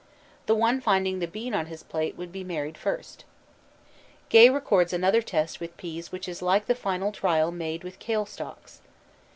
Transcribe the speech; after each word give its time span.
The 0.47 0.55
one 0.55 0.81
finding 0.81 1.19
the 1.19 1.27
bean 1.27 1.53
on 1.53 1.67
his 1.67 1.83
plate 1.83 2.17
would 2.17 2.31
be 2.31 2.43
married 2.43 2.75
first. 2.75 3.23
Gay 4.29 4.49
records 4.49 4.93
another 4.93 5.21
test 5.21 5.59
with 5.59 5.77
peas 5.77 6.11
which 6.11 6.27
is 6.27 6.41
like 6.41 6.65
the 6.65 6.73
final 6.73 7.11
trial 7.11 7.51
made 7.51 7.83
with 7.83 7.99
kale 7.99 8.25
stalks. 8.25 8.81